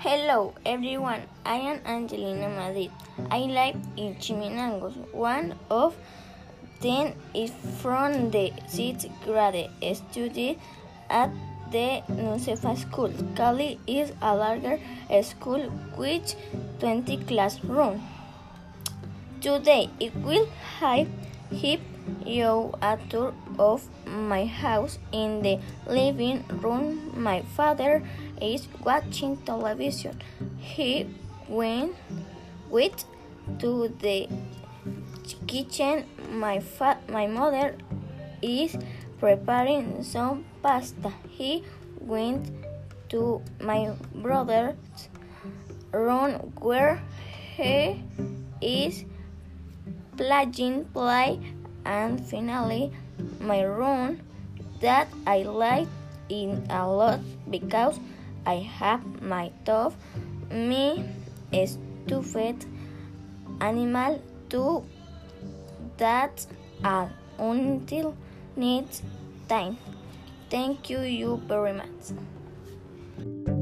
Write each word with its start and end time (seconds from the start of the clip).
Hello 0.00 0.54
everyone, 0.64 1.22
I 1.44 1.56
am 1.56 1.78
Anyelina 1.80 2.48
Madrid. 2.54 2.92
I 3.32 3.40
live 3.40 3.74
in 3.96 4.14
Chiminangos. 4.14 4.94
One 5.12 5.56
of 5.72 5.96
them 6.80 7.14
is 7.34 7.50
from 7.80 8.30
the 8.30 8.52
sixth 8.68 9.08
grade, 9.24 9.68
studied 9.94 10.60
at 11.10 11.32
the 11.72 12.02
Nucefa 12.12 12.78
School. 12.78 13.12
Cali 13.34 13.80
is 13.88 14.12
a 14.22 14.36
larger 14.36 14.78
school 15.22 15.68
with 15.96 16.36
20 16.78 17.16
classrooms. 17.24 18.00
Today 19.40 19.90
it 19.98 20.14
will 20.14 20.46
have 20.78 21.08
hip 21.50 21.80
you 22.24 22.74
a 22.82 22.98
tour 23.08 23.34
of 23.58 23.88
my 24.06 24.44
house 24.44 24.98
in 25.12 25.42
the 25.42 25.58
living 25.86 26.44
room. 26.60 27.12
My 27.14 27.42
father 27.56 28.02
is 28.40 28.68
watching 28.84 29.36
television. 29.38 30.20
He 30.58 31.06
went 31.48 31.96
with 32.70 33.04
to 33.58 33.88
the 34.00 34.28
kitchen. 35.46 36.04
My 36.30 36.60
fa- 36.60 37.00
my 37.08 37.26
mother 37.26 37.76
is 38.42 38.76
preparing 39.18 40.02
some 40.02 40.44
pasta. 40.62 41.12
He 41.28 41.64
went 42.00 42.50
to 43.08 43.42
my 43.60 43.94
brother's 44.14 44.76
room 45.92 46.52
where 46.60 47.02
he 47.56 48.02
is 48.60 49.04
playing 50.16 50.84
play 50.92 51.40
and 51.88 52.20
finally 52.28 52.92
my 53.40 53.62
room 53.62 54.20
that 54.80 55.08
I 55.26 55.42
like 55.42 55.88
in 56.28 56.66
a 56.68 56.86
lot 56.86 57.20
because 57.50 57.98
I 58.46 58.56
have 58.78 59.02
my 59.22 59.50
dog, 59.64 59.94
me 60.52 61.04
stuffed 61.50 62.66
animal 63.60 64.22
too. 64.48 64.84
That's 65.96 66.46
all 66.84 67.10
until 67.38 68.14
next 68.54 69.02
time. 69.48 69.78
Thank 70.50 70.90
you, 70.90 71.00
you 71.00 71.42
very 71.48 71.72
much. 71.72 73.57